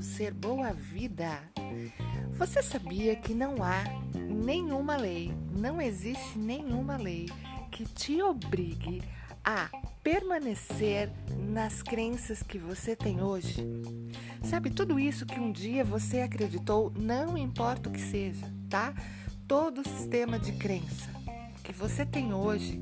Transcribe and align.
ser 0.00 0.32
boa-vida. 0.32 1.38
Você 2.32 2.62
sabia 2.62 3.14
que 3.16 3.34
não 3.34 3.62
há 3.62 3.84
nenhuma 4.14 4.96
lei, 4.96 5.32
não 5.56 5.80
existe 5.80 6.38
nenhuma 6.38 6.96
lei 6.96 7.28
que 7.70 7.84
te 7.84 8.22
obrigue 8.22 9.02
a 9.44 9.68
permanecer 10.02 11.10
nas 11.38 11.82
crenças 11.82 12.42
que 12.42 12.58
você 12.58 12.96
tem 12.96 13.22
hoje? 13.22 13.64
Sabe, 14.42 14.70
tudo 14.70 14.98
isso 14.98 15.26
que 15.26 15.38
um 15.38 15.52
dia 15.52 15.84
você 15.84 16.20
acreditou, 16.20 16.92
não 16.96 17.36
importa 17.36 17.88
o 17.88 17.92
que 17.92 18.00
seja, 18.00 18.50
tá? 18.68 18.94
Todo 19.46 19.82
o 19.82 19.88
sistema 19.88 20.38
de 20.38 20.52
crença 20.52 21.10
que 21.62 21.72
você 21.72 22.06
tem 22.06 22.32
hoje, 22.32 22.80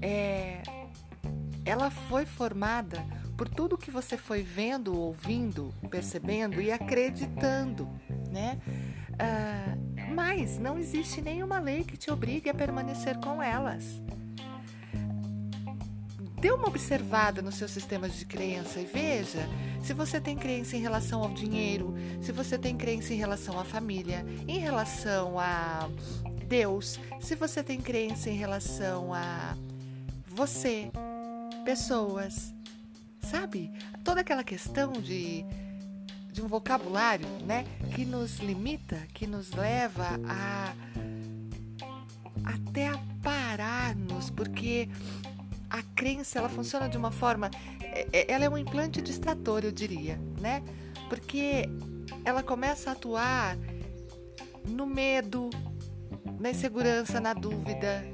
é, 0.00 0.62
ela 1.64 1.90
foi 1.90 2.24
formada 2.24 3.04
por 3.36 3.48
tudo 3.48 3.78
que 3.78 3.90
você 3.90 4.16
foi 4.16 4.42
vendo, 4.42 4.98
ouvindo, 4.98 5.74
percebendo 5.90 6.60
e 6.60 6.70
acreditando, 6.70 7.88
né? 8.30 8.60
Ah, 9.18 9.76
mas 10.14 10.58
não 10.58 10.78
existe 10.78 11.20
nenhuma 11.20 11.58
lei 11.58 11.84
que 11.84 11.96
te 11.96 12.10
obrigue 12.10 12.48
a 12.48 12.54
permanecer 12.54 13.18
com 13.18 13.42
elas. 13.42 14.02
Dê 16.40 16.50
uma 16.50 16.68
observada 16.68 17.40
nos 17.40 17.54
seus 17.54 17.70
sistemas 17.70 18.18
de 18.18 18.26
crença 18.26 18.78
e 18.78 18.84
veja 18.84 19.48
se 19.82 19.94
você 19.94 20.20
tem 20.20 20.36
crença 20.36 20.76
em 20.76 20.80
relação 20.80 21.22
ao 21.22 21.30
dinheiro, 21.30 21.94
se 22.20 22.32
você 22.32 22.58
tem 22.58 22.76
crença 22.76 23.14
em 23.14 23.16
relação 23.16 23.58
à 23.58 23.64
família, 23.64 24.24
em 24.46 24.58
relação 24.58 25.38
a 25.38 25.88
Deus, 26.46 27.00
se 27.20 27.34
você 27.34 27.62
tem 27.62 27.80
crença 27.80 28.28
em 28.28 28.36
relação 28.36 29.14
a 29.14 29.56
você, 30.26 30.90
pessoas, 31.64 32.54
sabe? 33.24 33.72
Toda 34.04 34.20
aquela 34.20 34.44
questão 34.44 34.92
de, 34.92 35.44
de 36.32 36.42
um 36.42 36.46
vocabulário, 36.46 37.26
né, 37.44 37.64
que 37.94 38.04
nos 38.04 38.38
limita, 38.38 38.96
que 39.12 39.26
nos 39.26 39.52
leva 39.52 40.20
a 40.28 40.74
até 42.44 42.88
a 42.88 42.98
parar-nos, 43.22 44.28
porque 44.28 44.88
a 45.70 45.82
crença 45.82 46.38
ela 46.38 46.48
funciona 46.48 46.88
de 46.88 46.96
uma 46.98 47.10
forma, 47.10 47.50
é, 47.80 48.06
é, 48.12 48.32
ela 48.32 48.44
é 48.44 48.48
um 48.48 48.58
implante 48.58 49.00
distrator, 49.00 49.64
eu 49.64 49.72
diria, 49.72 50.20
né? 50.40 50.62
Porque 51.08 51.68
ela 52.24 52.42
começa 52.42 52.90
a 52.90 52.92
atuar 52.92 53.56
no 54.66 54.86
medo, 54.86 55.50
na 56.38 56.50
insegurança, 56.50 57.20
na 57.20 57.32
dúvida. 57.32 58.04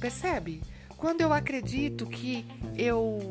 Percebe? 0.00 0.62
Quando 0.96 1.20
eu 1.20 1.32
acredito 1.32 2.06
que 2.06 2.44
eu 2.76 3.30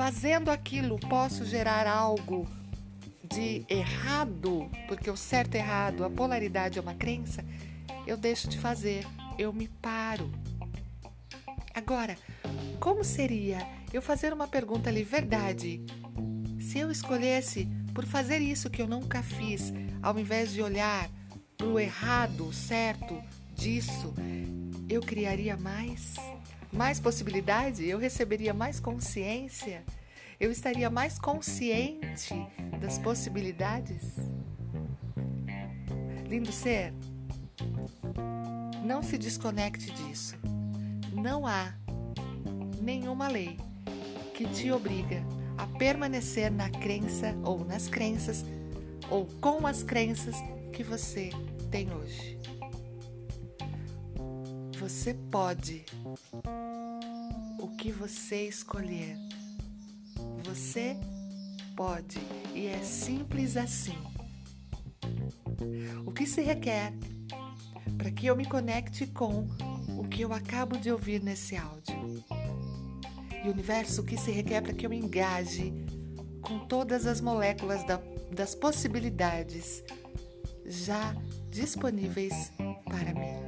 fazendo 0.00 0.50
aquilo 0.50 0.98
posso 0.98 1.44
gerar 1.44 1.86
algo 1.86 2.48
de 3.22 3.66
errado, 3.68 4.66
porque 4.88 5.10
o 5.10 5.16
certo 5.16 5.56
e 5.56 5.58
errado, 5.58 6.06
a 6.06 6.08
polaridade 6.08 6.78
é 6.78 6.82
uma 6.82 6.94
crença, 6.94 7.44
eu 8.06 8.16
deixo 8.16 8.48
de 8.48 8.58
fazer, 8.58 9.06
eu 9.38 9.52
me 9.52 9.68
paro. 9.68 10.32
Agora, 11.74 12.16
como 12.80 13.04
seria 13.04 13.58
eu 13.92 14.00
fazer 14.00 14.32
uma 14.32 14.48
pergunta 14.48 14.88
ali, 14.88 15.02
verdade? 15.02 15.84
Se 16.58 16.78
eu 16.78 16.90
escolhesse 16.90 17.68
por 17.92 18.06
fazer 18.06 18.38
isso 18.38 18.70
que 18.70 18.80
eu 18.80 18.88
nunca 18.88 19.22
fiz, 19.22 19.70
ao 20.02 20.18
invés 20.18 20.50
de 20.50 20.62
olhar 20.62 21.10
para 21.58 21.66
o 21.66 21.78
errado, 21.78 22.50
certo 22.54 23.22
disso, 23.54 24.14
eu 24.88 25.02
criaria 25.02 25.58
mais? 25.58 26.14
Mais 26.72 27.00
possibilidade? 27.00 27.86
Eu 27.86 27.98
receberia 27.98 28.54
mais 28.54 28.78
consciência? 28.78 29.82
Eu 30.38 30.50
estaria 30.50 30.88
mais 30.88 31.18
consciente 31.18 32.34
das 32.80 32.98
possibilidades? 32.98 34.16
Lindo 36.26 36.52
ser, 36.52 36.94
não 38.84 39.02
se 39.02 39.18
desconecte 39.18 39.90
disso. 39.90 40.36
Não 41.12 41.46
há 41.46 41.74
nenhuma 42.80 43.28
lei 43.28 43.58
que 44.32 44.46
te 44.46 44.70
obriga 44.70 45.22
a 45.58 45.66
permanecer 45.66 46.50
na 46.50 46.70
crença 46.70 47.36
ou 47.44 47.64
nas 47.64 47.88
crenças 47.88 48.44
ou 49.10 49.26
com 49.40 49.66
as 49.66 49.82
crenças 49.82 50.36
que 50.72 50.82
você 50.82 51.30
tem 51.70 51.92
hoje. 51.92 52.38
Você 54.78 55.12
pode 55.30 55.84
que 57.80 57.90
você 57.90 58.46
escolher. 58.46 59.16
Você 60.44 60.94
pode 61.74 62.20
e 62.54 62.66
é 62.66 62.78
simples 62.80 63.56
assim. 63.56 63.96
O 66.04 66.12
que 66.12 66.26
se 66.26 66.42
requer 66.42 66.92
para 67.96 68.10
que 68.10 68.26
eu 68.26 68.36
me 68.36 68.44
conecte 68.44 69.06
com 69.06 69.48
o 69.98 70.06
que 70.06 70.20
eu 70.20 70.34
acabo 70.34 70.76
de 70.76 70.92
ouvir 70.92 71.22
nesse 71.22 71.56
áudio. 71.56 72.22
E 73.42 73.48
o 73.48 73.52
universo 73.52 74.04
que 74.04 74.18
se 74.18 74.30
requer 74.30 74.60
para 74.60 74.74
que 74.74 74.86
eu 74.86 74.92
engaje 74.92 75.72
com 76.42 76.58
todas 76.66 77.06
as 77.06 77.22
moléculas 77.22 77.82
da, 77.86 77.98
das 78.30 78.54
possibilidades 78.54 79.82
já 80.66 81.16
disponíveis 81.50 82.52
para 82.84 83.14
mim. 83.14 83.40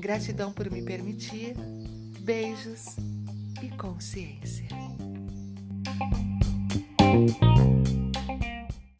Gratidão 0.00 0.52
por 0.52 0.68
me 0.68 0.82
permitir. 0.82 1.54
Beijos 2.24 2.96
e 3.62 3.68
consciência. 3.76 4.66